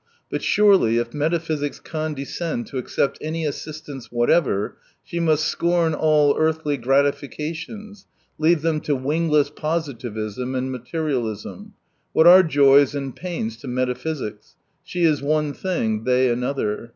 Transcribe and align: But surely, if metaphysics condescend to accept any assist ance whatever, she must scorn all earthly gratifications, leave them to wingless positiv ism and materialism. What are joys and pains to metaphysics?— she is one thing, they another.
But 0.31 0.41
surely, 0.41 0.97
if 0.97 1.13
metaphysics 1.13 1.79
condescend 1.79 2.65
to 2.65 2.79
accept 2.79 3.19
any 3.21 3.45
assist 3.45 3.87
ance 3.87 4.11
whatever, 4.11 4.77
she 5.03 5.19
must 5.19 5.45
scorn 5.45 5.93
all 5.93 6.35
earthly 6.39 6.75
gratifications, 6.77 8.07
leave 8.39 8.63
them 8.63 8.81
to 8.81 8.95
wingless 8.95 9.51
positiv 9.51 10.17
ism 10.17 10.55
and 10.55 10.71
materialism. 10.71 11.75
What 12.13 12.25
are 12.25 12.41
joys 12.41 12.95
and 12.95 13.15
pains 13.15 13.57
to 13.57 13.67
metaphysics?— 13.67 14.55
she 14.83 15.03
is 15.03 15.21
one 15.21 15.53
thing, 15.53 16.03
they 16.03 16.29
another. 16.31 16.89